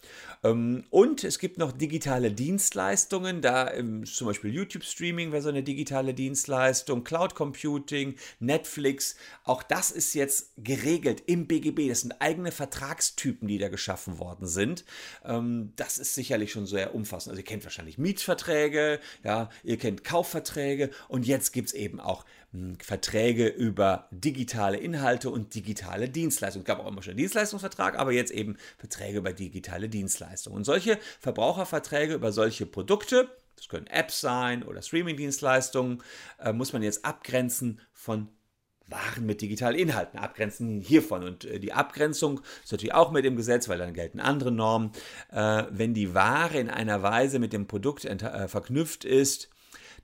Ähm, 0.43 0.85
und 0.91 1.25
es 1.25 1.39
gibt 1.39 1.59
noch 1.59 1.73
digitale 1.73 2.33
Dienstleistungen, 2.33 3.43
da 3.43 3.73
ähm, 3.73 4.07
zum 4.07 4.27
Beispiel 4.29 4.55
YouTube-Streaming 4.55 5.33
wäre 5.33 5.43
so 5.43 5.51
eine 5.51 5.63
digitale 5.63 6.15
Dienstleistung, 6.15 7.05
Cloud 7.05 7.35
Computing, 7.35 8.17
Netflix. 8.39 9.17
Auch 9.45 9.63
das 9.63 9.91
ist 9.91 10.15
jetzt 10.15 10.53
geregelt 10.57 11.23
im 11.27 11.47
BGB. 11.47 11.89
Das 11.89 12.01
sind 12.01 12.21
eigene 12.21 12.51
Vertragstypen, 12.53 13.47
die 13.47 13.59
da 13.59 13.69
geschaffen 13.69 14.19
worden 14.19 14.47
sind 14.47 14.70
sind. 14.71 14.85
Ähm, 15.25 15.73
das 15.77 15.99
ist 15.99 16.15
sicherlich 16.15 16.53
schon 16.53 16.67
sehr 16.67 16.95
umfassend. 16.95 17.33
Also 17.33 17.41
ihr 17.41 17.47
kennt 17.47 17.65
wahrscheinlich 17.65 17.99
Mietverträge, 17.99 19.01
ja, 19.25 19.51
ihr 19.63 19.77
kennt 19.77 20.05
Kaufverträge 20.05 20.91
und 21.09 21.27
jetzt 21.27 21.53
gibt 21.53 21.69
es 21.69 21.75
eben 21.75 22.01
auch 22.01 22.25
mh, 22.53 22.69
hm, 22.69 22.79
Verträge 22.81 23.47
über 23.49 24.09
digitale 24.11 24.79
Inhalte 24.79 25.31
und 25.31 25.55
digitale 25.55 26.09
Dienstleistungen. 26.09 26.65
Es 26.65 26.67
gab 26.67 26.81
auch 26.81 26.89
immer 26.89 27.03
schon 27.03 27.13
einen 27.13 27.19
Dienstleistungsvertrag, 27.19 27.99
aber 27.99 28.13
jetzt 28.13 28.33
eben 28.33 28.57
Verträge 28.79 29.19
über 29.19 29.33
digitale 29.33 29.89
Dienstleistungen. 29.89 30.57
Und 30.57 30.65
solche 30.65 30.99
Verbraucherverträge 31.21 32.15
über 32.15 32.33
solche 32.33 32.67
Produkte, 32.67 33.29
das 33.57 33.69
können 33.69 33.87
Apps 33.89 34.21
sein 34.21 34.63
oder 34.63 34.81
Streaming-Dienstleistungen, 34.81 36.03
äh, 36.39 36.53
muss 36.53 36.73
man 36.73 36.83
jetzt 36.83 37.05
abgrenzen 37.05 37.81
von 37.93 38.29
waren 38.91 39.27
mit 39.27 39.41
digitalen 39.41 39.77
Inhalten, 39.77 40.19
abgrenzen 40.19 40.81
hiervon. 40.81 41.25
Und 41.25 41.45
äh, 41.45 41.61
die 41.61 41.73
Abgrenzung 41.73 42.41
ist 42.63 42.73
natürlich 42.73 42.95
auch 42.95 43.11
mit 43.11 43.25
dem 43.25 43.37
Gesetz, 43.37 43.69
weil 43.69 43.79
dann 43.79 43.95
gelten 43.95 44.21
andere 44.21 44.53
Normen. 44.53 44.93
Äh, 45.31 45.65
wenn 45.71 45.95
die 45.95 46.15
Ware 46.15 46.59
in 46.59 46.71
einer 46.71 47.03
Weise 47.03 47.39
mit 47.39 47.53
dem 47.53 47.67
Produkt 47.67 48.05
äh, 48.05 48.49
verknüpft 48.49 49.05
ist, 49.05 49.49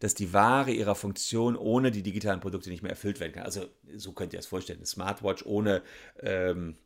dass 0.01 0.15
die 0.15 0.33
Ware 0.33 0.71
ihrer 0.71 0.95
Funktion 0.95 1.57
ohne 1.57 1.91
die 1.91 2.03
digitalen 2.03 2.41
Produkte 2.41 2.71
nicht 2.71 2.83
mehr 2.83 2.91
erfüllt 2.91 3.21
werden 3.21 3.33
kann. 3.33 3.45
Also 3.45 3.67
so 3.97 4.13
könnt 4.13 4.33
ihr 4.33 4.39
es 4.39 4.47
vorstellen, 4.47 4.81
eine 4.81 4.87
Smartwatch 4.87 5.45
ohne 5.47 5.83
ähm, 6.21 6.77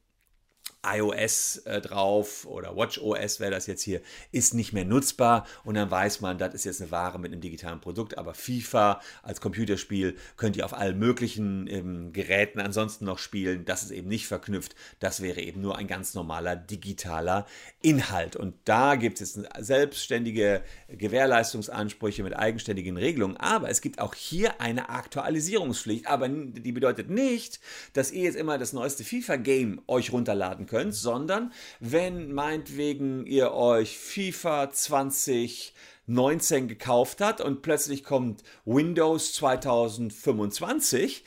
iOS 0.83 1.59
äh, 1.59 1.81
drauf 1.81 2.47
oder 2.47 2.75
WatchOS 2.75 3.41
wäre 3.41 3.51
das 3.51 3.67
jetzt 3.67 3.83
hier, 3.83 4.01
ist 4.33 4.55
nicht 4.55 4.73
mehr 4.73 4.85
nutzbar. 4.85 5.47
Und 5.65 5.75
dann 5.75 5.91
weiß 5.91 6.21
man, 6.21 6.39
das 6.39 6.55
ist 6.55 6.65
jetzt 6.65 6.81
eine 6.81 6.91
Ware 6.91 7.19
mit 7.19 7.33
einem 7.33 7.41
digitalen 7.41 7.81
Produkt, 7.81 8.17
aber 8.17 8.35
FIFA 8.35 9.01
als 9.23 9.41
Computerspiel 9.41 10.17
könnt 10.37 10.57
ihr 10.57 10.65
auf 10.65 10.73
allen 10.73 10.99
möglichen 10.99 11.67
ähm, 11.67 12.13
Geräten 12.13 12.61
ansonsten 12.61 13.05
noch 13.05 13.19
spielen, 13.19 13.65
das 13.65 13.83
ist 13.83 13.91
eben 13.91 14.09
nicht 14.09 14.27
verknüpft, 14.27 14.75
das 15.01 15.21
wäre 15.21 15.41
eben 15.41 15.61
nur 15.61 15.77
ein 15.77 15.87
ganz 15.87 16.15
normaler 16.15 16.57
digitaler 16.57 17.47
Inhalt. 17.83 18.37
Und 18.37 18.55
da 18.65 18.97
gibt 18.97 19.21
es 19.21 19.35
jetzt 19.35 19.49
selbstständige 19.59 20.63
Gewährleistungsansprüche 20.89 22.23
mit 22.23 22.37
eigenständigen 22.37 22.97
Regelungen, 22.97 23.37
aber 23.37 23.69
es 23.69 23.83
gibt 23.83 24.01
auch 24.01 24.15
hier 24.15 24.61
eine 24.61 24.89
Aktualisierungspflicht, 24.89 26.07
aber 26.07 26.29
die 26.29 26.73
bedeutet 26.73 27.11
nicht, 27.11 27.61
dass 27.93 28.13
ihr 28.13 28.25
jetzt 28.25 28.37
immer 28.37 28.57
das 28.57 28.73
neueste 28.73 29.05
FIFA-Game 29.05 29.83
euch 29.87 30.13
runterladen 30.13 30.67
könnt, 30.71 30.95
sondern 30.95 31.53
wenn 31.81 32.33
meinetwegen 32.33 33.27
ihr 33.27 33.53
euch 33.53 33.99
FIFA 33.99 34.71
2019 34.71 36.69
gekauft 36.69 37.21
habt 37.21 37.43
und 37.43 37.61
plötzlich 37.61 38.05
kommt 38.05 38.43
Windows 38.65 39.35
2025, 39.35 41.25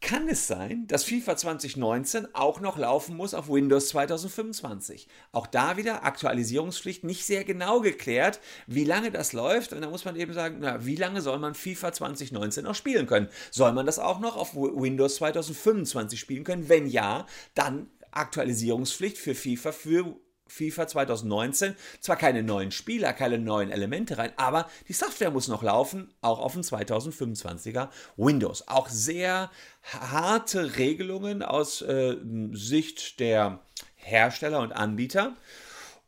kann 0.00 0.28
es 0.28 0.46
sein, 0.46 0.86
dass 0.86 1.02
FIFA 1.04 1.36
2019 1.36 2.28
auch 2.34 2.60
noch 2.60 2.78
laufen 2.78 3.16
muss 3.16 3.34
auf 3.34 3.48
Windows 3.48 3.88
2025. 3.88 5.08
Auch 5.32 5.46
da 5.48 5.76
wieder 5.76 6.04
Aktualisierungspflicht 6.04 7.02
nicht 7.02 7.26
sehr 7.26 7.42
genau 7.42 7.80
geklärt, 7.80 8.38
wie 8.68 8.84
lange 8.84 9.10
das 9.10 9.32
läuft. 9.32 9.72
Und 9.72 9.82
da 9.82 9.90
muss 9.90 10.04
man 10.04 10.14
eben 10.14 10.32
sagen, 10.34 10.58
na, 10.60 10.84
wie 10.86 10.94
lange 10.94 11.20
soll 11.20 11.38
man 11.40 11.54
FIFA 11.54 11.92
2019 11.92 12.64
noch 12.64 12.76
spielen 12.76 13.06
können? 13.06 13.28
Soll 13.50 13.72
man 13.72 13.86
das 13.86 13.98
auch 13.98 14.20
noch 14.20 14.36
auf 14.36 14.54
Windows 14.54 15.16
2025 15.16 16.20
spielen 16.20 16.44
können? 16.44 16.68
Wenn 16.68 16.86
ja, 16.86 17.26
dann 17.54 17.90
Aktualisierungspflicht 18.10 19.18
für 19.18 19.34
FIFA 19.34 19.72
für 19.72 20.16
FIFA 20.48 20.88
2019. 20.88 21.76
Zwar 22.00 22.16
keine 22.16 22.42
neuen 22.42 22.70
Spieler, 22.70 23.12
keine 23.12 23.38
neuen 23.38 23.70
Elemente 23.70 24.18
rein, 24.18 24.32
aber 24.36 24.68
die 24.88 24.92
Software 24.92 25.30
muss 25.30 25.48
noch 25.48 25.62
laufen, 25.62 26.12
auch 26.20 26.38
auf 26.38 26.54
dem 26.54 26.62
2025er 26.62 27.88
Windows. 28.16 28.66
Auch 28.66 28.88
sehr 28.88 29.50
harte 29.82 30.76
Regelungen 30.78 31.42
aus 31.42 31.82
äh, 31.82 32.16
Sicht 32.52 33.20
der 33.20 33.60
Hersteller 33.96 34.60
und 34.60 34.72
Anbieter. 34.72 35.36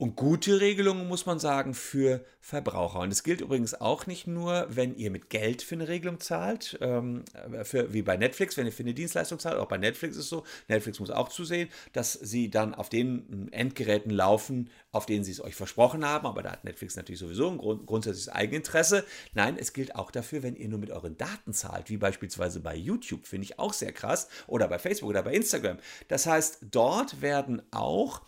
Und 0.01 0.17
gute 0.17 0.63
Regelungen, 0.63 1.09
muss 1.09 1.27
man 1.27 1.39
sagen, 1.39 1.75
für 1.75 2.25
Verbraucher. 2.41 3.01
Und 3.01 3.13
es 3.13 3.23
gilt 3.23 3.43
übrigens 3.43 3.75
auch 3.75 4.07
nicht 4.07 4.27
nur, 4.27 4.67
wenn 4.71 4.97
ihr 4.97 5.11
mit 5.11 5.29
Geld 5.29 5.61
für 5.61 5.75
eine 5.75 5.89
Regelung 5.89 6.21
zahlt, 6.21 6.79
ähm, 6.81 7.23
für, 7.65 7.93
wie 7.93 8.01
bei 8.01 8.17
Netflix, 8.17 8.57
wenn 8.57 8.65
ihr 8.65 8.73
für 8.73 8.83
eine 8.83 8.95
Dienstleistung 8.95 9.39
zahlt. 9.39 9.59
Auch 9.59 9.69
bei 9.69 9.77
Netflix 9.77 10.17
ist 10.17 10.23
es 10.23 10.31
so, 10.31 10.45
Netflix 10.69 11.01
muss 11.01 11.11
auch 11.11 11.29
zusehen, 11.29 11.69
dass 11.93 12.15
sie 12.15 12.51
dann 12.51 12.75
auf 12.75 12.89
den 12.89 13.53
Endgeräten 13.53 14.11
laufen, 14.11 14.71
auf 14.91 15.05
denen 15.05 15.23
sie 15.23 15.33
es 15.33 15.45
euch 15.45 15.55
versprochen 15.55 16.03
haben. 16.03 16.27
Aber 16.27 16.43
da 16.43 16.53
hat 16.53 16.65
Netflix 16.65 16.97
natürlich 16.97 17.21
sowieso 17.21 17.51
ein 17.51 17.59
Grund, 17.59 17.85
grundsätzliches 17.85 18.31
Eigeninteresse. 18.31 19.05
Nein, 19.35 19.59
es 19.59 19.75
gilt 19.75 19.97
auch 19.97 20.11
dafür, 20.11 20.43
wenn 20.43 20.57
ihr 20.57 20.71
nur 20.71 20.79
mit 20.79 20.91
euren 20.91 21.19
Daten 21.19 21.53
zahlt, 21.53 21.91
wie 21.91 21.99
beispielsweise 21.99 22.61
bei 22.61 22.75
YouTube, 22.75 23.27
finde 23.27 23.45
ich 23.45 23.59
auch 23.59 23.75
sehr 23.75 23.93
krass, 23.93 24.29
oder 24.47 24.67
bei 24.67 24.79
Facebook 24.79 25.11
oder 25.11 25.23
bei 25.23 25.35
Instagram. 25.35 25.77
Das 26.09 26.25
heißt, 26.25 26.61
dort 26.71 27.21
werden 27.21 27.61
auch 27.71 28.23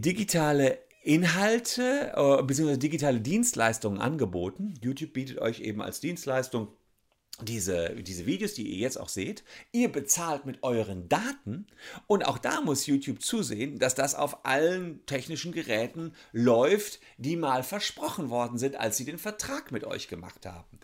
digitale 0.00 0.78
Inhalte 1.02 2.12
äh, 2.16 2.42
bzw. 2.42 2.76
digitale 2.78 3.20
Dienstleistungen 3.20 4.00
angeboten. 4.00 4.74
YouTube 4.80 5.12
bietet 5.12 5.38
euch 5.38 5.60
eben 5.60 5.82
als 5.82 6.00
Dienstleistung 6.00 6.68
diese, 7.42 7.90
diese 7.96 8.26
Videos, 8.26 8.54
die 8.54 8.68
ihr 8.68 8.78
jetzt 8.78 8.98
auch 8.98 9.08
seht, 9.08 9.42
ihr 9.72 9.90
bezahlt 9.90 10.46
mit 10.46 10.62
euren 10.62 11.08
Daten 11.08 11.66
und 12.06 12.26
auch 12.26 12.38
da 12.38 12.60
muss 12.60 12.86
YouTube 12.86 13.22
zusehen, 13.22 13.78
dass 13.80 13.96
das 13.96 14.14
auf 14.14 14.46
allen 14.46 15.04
technischen 15.06 15.50
Geräten 15.50 16.12
läuft, 16.32 17.00
die 17.18 17.36
mal 17.36 17.64
versprochen 17.64 18.30
worden 18.30 18.56
sind, 18.56 18.76
als 18.76 18.96
sie 18.96 19.04
den 19.04 19.18
Vertrag 19.18 19.72
mit 19.72 19.84
euch 19.84 20.06
gemacht 20.06 20.46
haben 20.46 20.78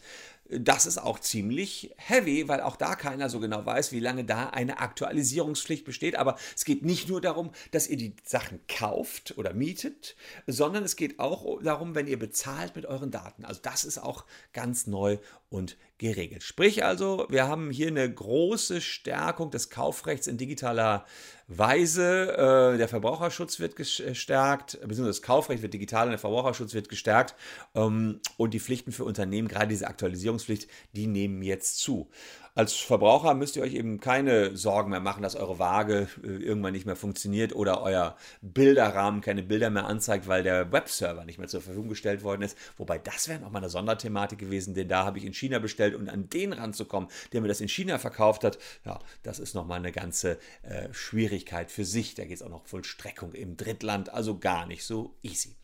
das 0.51 0.87
ist 0.87 0.99
auch 0.99 1.21
ziemlich 1.21 1.95
heavy, 1.97 2.49
weil 2.49 2.61
auch 2.61 2.77
da 2.77 2.97
keiner 2.97 3.29
so 3.29 3.39
genau 3.39 3.65
weiß, 3.65 3.93
wie 3.93 4.01
lange 4.01 4.25
da 4.25 4.49
eine 4.51 4.81
Aktualisierungspflicht 4.81 5.85
besteht. 5.85 6.17
Aber 6.17 6.37
es 6.57 6.65
geht 6.65 6.85
nicht 6.85 7.09
nur 7.09 7.21
darum, 7.21 7.51
dass 7.71 7.89
ihr 7.89 7.97
die 7.97 8.15
Sachen 8.25 8.61
kauft 8.67 9.39
oder 9.39 9.53
mietet, 9.53 10.17
sondern 10.47 10.83
es 10.85 10.97
geht 10.97 11.21
auch 11.21 11.63
darum, 11.63 11.95
wenn 11.95 12.09
ihr 12.09 12.19
bezahlt 12.19 12.75
mit 12.75 12.87
euren 12.87 13.11
Daten. 13.11 13.45
Also 13.45 13.61
das 13.63 13.85
ist 13.85 13.99
auch 13.99 14.25
ganz 14.53 14.87
neu 14.87 15.19
und 15.51 15.77
geregelt. 15.99 16.43
Sprich 16.43 16.85
also, 16.85 17.27
wir 17.29 17.47
haben 17.47 17.71
hier 17.71 17.89
eine 17.89 18.13
große 18.13 18.81
Stärkung 18.81 19.51
des 19.51 19.71
Kaufrechts 19.71 20.27
in 20.27 20.39
digitaler 20.39 21.05
Weise. 21.51 22.73
Äh, 22.75 22.79
der 22.79 22.89
Verbraucherschutz 22.89 23.59
wird 23.59 23.77
gestärkt, 23.77 24.73
beziehungsweise 24.73 25.09
das 25.09 25.23
Kaufrecht 25.23 25.63
wird 25.63 25.75
digital 25.75 26.05
und 26.05 26.11
der 26.11 26.19
Verbraucherschutz 26.19 26.75
wird 26.75 26.89
gestärkt. 26.89 27.35
Ähm, 27.75 28.21
und 28.37 28.55
die 28.55 28.61
Pflichten 28.61 28.93
für 28.93 29.05
Unternehmen, 29.05 29.49
gerade 29.49 29.69
diese 29.69 29.89
Aktualisierungspflicht, 29.89 30.69
die 30.93 31.07
nehmen 31.07 31.43
jetzt 31.43 31.79
zu. 31.79 32.09
Als 32.55 32.75
Verbraucher 32.75 33.35
müsst 33.35 33.57
ihr 33.57 33.63
euch 33.63 33.75
eben 33.75 34.01
keine 34.01 34.57
Sorgen 34.57 34.91
mehr 34.91 35.01
machen, 35.01 35.23
dass 35.23 35.37
eure 35.37 35.59
Waage 35.59 36.09
äh, 36.23 36.27
irgendwann 36.27 36.73
nicht 36.73 36.87
mehr 36.87 36.97
funktioniert 36.97 37.55
oder 37.55 37.81
euer 37.83 38.17
Bilderrahmen 38.43 39.21
keine 39.21 39.43
Bilder 39.43 39.71
mehr 39.71 39.87
anzeigt, 39.87 40.27
weil 40.27 40.43
der 40.43 40.73
Webserver 40.73 41.25
nicht 41.25 41.39
mehr 41.39 41.49
zur 41.49 41.61
Verfügung 41.61 41.89
gestellt 41.89 42.25
worden 42.25 42.43
ist. 42.43 42.59
Wobei 42.77 42.99
das 42.99 43.29
wäre 43.29 43.41
nochmal 43.41 43.63
eine 43.63 43.71
Sonderthematik 43.71 44.39
gewesen, 44.39 44.75
denn 44.75 44.89
da 44.89 45.05
habe 45.05 45.19
ich 45.19 45.25
in 45.25 45.33
China 45.33 45.61
bestellt 45.61 45.95
und 45.95 46.09
an 46.09 46.29
den 46.29 46.53
ranzukommen, 46.53 47.09
der 47.33 47.41
mir 47.41 47.49
das 47.49 47.61
in 47.61 47.69
China 47.69 47.99
verkauft 47.99 48.43
hat, 48.43 48.59
ja, 48.85 48.99
das 49.23 49.39
ist 49.39 49.55
nochmal 49.55 49.79
eine 49.79 49.93
ganze 49.93 50.39
äh, 50.63 50.93
Schwierigkeit 50.93 51.71
für 51.71 51.85
sich. 51.85 52.15
Da 52.15 52.25
geht 52.25 52.37
es 52.37 52.43
auch 52.43 52.49
noch 52.49 52.67
Vollstreckung 52.67 53.33
im 53.33 53.57
Drittland, 53.57 54.13
also 54.13 54.39
gar 54.39 54.67
nicht 54.67 54.85
so 54.85 55.15
easy. 55.23 55.55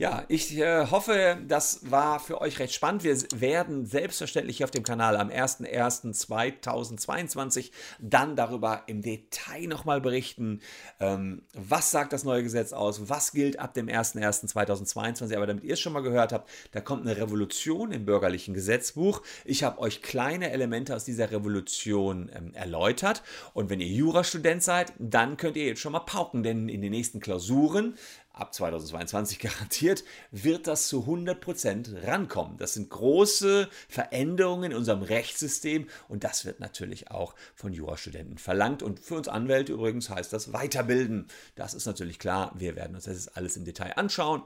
Ja, 0.00 0.24
ich 0.28 0.56
äh, 0.56 0.86
hoffe, 0.86 1.38
das 1.48 1.90
war 1.90 2.20
für 2.20 2.40
euch 2.40 2.60
recht 2.60 2.72
spannend. 2.72 3.02
Wir 3.02 3.18
werden 3.34 3.84
selbstverständlich 3.84 4.58
hier 4.58 4.66
auf 4.66 4.70
dem 4.70 4.84
Kanal 4.84 5.16
am 5.16 5.28
01.01.2022 5.28 7.72
dann 7.98 8.36
darüber 8.36 8.84
im 8.86 9.02
Detail 9.02 9.66
nochmal 9.66 10.00
berichten, 10.00 10.60
ähm, 11.00 11.42
was 11.52 11.90
sagt 11.90 12.12
das 12.12 12.22
neue 12.22 12.44
Gesetz 12.44 12.72
aus, 12.72 13.08
was 13.08 13.32
gilt 13.32 13.58
ab 13.58 13.74
dem 13.74 13.88
01.01.2022. 13.88 15.34
Aber 15.34 15.48
damit 15.48 15.64
ihr 15.64 15.72
es 15.72 15.80
schon 15.80 15.94
mal 15.94 16.02
gehört 16.02 16.32
habt, 16.32 16.48
da 16.70 16.80
kommt 16.80 17.02
eine 17.02 17.16
Revolution 17.16 17.90
im 17.90 18.04
bürgerlichen 18.04 18.54
Gesetzbuch. 18.54 19.22
Ich 19.44 19.64
habe 19.64 19.80
euch 19.80 20.00
kleine 20.00 20.52
Elemente 20.52 20.94
aus 20.94 21.06
dieser 21.06 21.32
Revolution 21.32 22.30
ähm, 22.32 22.54
erläutert. 22.54 23.24
Und 23.52 23.68
wenn 23.68 23.80
ihr 23.80 23.88
Jurastudent 23.88 24.62
seid, 24.62 24.92
dann 25.00 25.36
könnt 25.36 25.56
ihr 25.56 25.66
jetzt 25.66 25.80
schon 25.80 25.90
mal 25.90 25.98
pauken, 25.98 26.44
denn 26.44 26.68
in 26.68 26.82
den 26.82 26.92
nächsten 26.92 27.18
Klausuren 27.18 27.96
ab 28.40 28.54
2022 28.54 29.38
garantiert, 29.40 30.04
wird 30.30 30.66
das 30.66 30.88
zu 30.88 31.04
100% 31.04 32.06
rankommen. 32.06 32.56
Das 32.58 32.74
sind 32.74 32.90
große 32.90 33.68
Veränderungen 33.88 34.72
in 34.72 34.76
unserem 34.76 35.02
Rechtssystem 35.02 35.88
und 36.08 36.24
das 36.24 36.44
wird 36.44 36.60
natürlich 36.60 37.10
auch 37.10 37.34
von 37.54 37.72
Jurastudenten 37.72 38.38
verlangt. 38.38 38.82
Und 38.82 39.00
für 39.00 39.16
uns 39.16 39.28
Anwälte 39.28 39.72
übrigens 39.72 40.10
heißt 40.10 40.32
das 40.32 40.52
weiterbilden. 40.52 41.26
Das 41.54 41.74
ist 41.74 41.86
natürlich 41.86 42.18
klar. 42.18 42.52
Wir 42.54 42.76
werden 42.76 42.94
uns 42.94 43.04
das 43.04 43.28
alles 43.28 43.56
im 43.56 43.64
Detail 43.64 43.92
anschauen. 43.96 44.42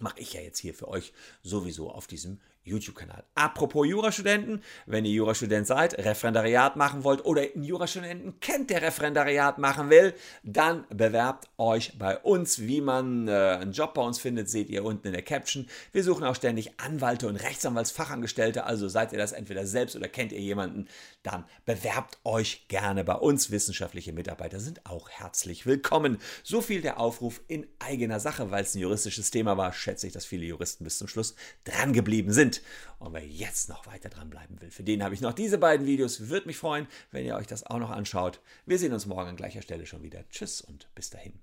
Mache 0.00 0.18
ich 0.18 0.32
ja 0.32 0.40
jetzt 0.40 0.58
hier 0.58 0.74
für 0.74 0.88
euch 0.88 1.12
sowieso 1.42 1.90
auf 1.90 2.06
diesem 2.06 2.40
YouTube-Kanal. 2.64 3.24
Apropos 3.34 3.86
Jurastudenten, 3.86 4.62
wenn 4.86 5.04
ihr 5.04 5.12
Jurastudent 5.12 5.66
seid, 5.66 5.98
Referendariat 5.98 6.76
machen 6.76 7.04
wollt 7.04 7.24
oder 7.24 7.42
einen 7.42 7.62
Jurastudenten 7.62 8.40
kennt, 8.40 8.70
der 8.70 8.82
Referendariat 8.82 9.58
machen 9.58 9.90
will, 9.90 10.14
dann 10.42 10.84
bewerbt 10.88 11.48
euch 11.58 11.98
bei 11.98 12.18
uns. 12.18 12.60
Wie 12.60 12.80
man 12.80 13.28
äh, 13.28 13.58
einen 13.60 13.72
Job 13.72 13.94
bei 13.94 14.02
uns 14.02 14.18
findet, 14.18 14.48
seht 14.48 14.70
ihr 14.70 14.84
unten 14.84 15.08
in 15.08 15.12
der 15.12 15.22
Caption. 15.22 15.66
Wir 15.92 16.02
suchen 16.02 16.24
auch 16.24 16.34
ständig 16.34 16.80
Anwalte 16.80 17.28
und 17.28 17.36
Rechtsanwaltsfachangestellte, 17.36 18.64
also 18.64 18.88
seid 18.88 19.12
ihr 19.12 19.18
das 19.18 19.32
entweder 19.32 19.66
selbst 19.66 19.94
oder 19.94 20.08
kennt 20.08 20.32
ihr 20.32 20.40
jemanden, 20.40 20.88
dann 21.22 21.44
bewerbt 21.66 22.18
euch 22.24 22.66
gerne 22.68 23.04
bei 23.04 23.14
uns. 23.14 23.50
Wissenschaftliche 23.50 24.12
Mitarbeiter 24.12 24.60
sind 24.60 24.86
auch 24.86 25.10
herzlich 25.10 25.66
willkommen. 25.66 26.18
So 26.42 26.62
viel 26.62 26.80
der 26.80 26.98
Aufruf 26.98 27.42
in 27.46 27.66
eigener 27.78 28.20
Sache, 28.20 28.50
weil 28.50 28.64
es 28.64 28.74
ein 28.74 28.80
juristisches 28.80 29.30
Thema 29.30 29.56
war, 29.58 29.72
schätze 29.72 30.06
ich, 30.06 30.12
dass 30.12 30.24
viele 30.24 30.46
Juristen 30.46 30.84
bis 30.84 30.98
zum 30.98 31.08
Schluss 31.08 31.34
dran 31.64 31.92
geblieben 31.92 32.32
sind 32.32 32.53
sind. 32.54 32.66
Und 32.98 33.12
wer 33.12 33.26
jetzt 33.26 33.68
noch 33.68 33.86
weiter 33.86 34.08
dranbleiben 34.08 34.60
will, 34.60 34.70
für 34.70 34.82
den 34.82 35.02
habe 35.02 35.14
ich 35.14 35.20
noch 35.20 35.32
diese 35.32 35.58
beiden 35.58 35.86
Videos. 35.86 36.28
Würde 36.28 36.46
mich 36.46 36.56
freuen, 36.56 36.86
wenn 37.10 37.24
ihr 37.24 37.36
euch 37.36 37.46
das 37.46 37.64
auch 37.64 37.78
noch 37.78 37.90
anschaut. 37.90 38.40
Wir 38.66 38.78
sehen 38.78 38.92
uns 38.92 39.06
morgen 39.06 39.30
an 39.30 39.36
gleicher 39.36 39.62
Stelle 39.62 39.86
schon 39.86 40.02
wieder. 40.02 40.28
Tschüss 40.28 40.60
und 40.60 40.88
bis 40.94 41.10
dahin. 41.10 41.40